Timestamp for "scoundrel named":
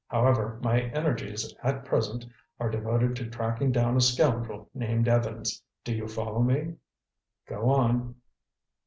4.01-5.07